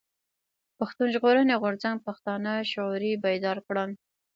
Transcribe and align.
پښتون 0.77 1.07
ژغورني 1.15 1.55
غورځنګ 1.61 1.97
پښتانه 2.07 2.51
شعوري 2.71 3.11
بيدار 3.23 3.57
کړل. 3.67 3.89